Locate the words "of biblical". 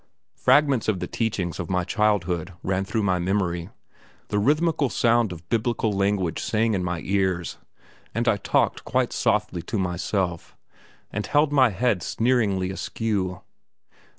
5.31-5.91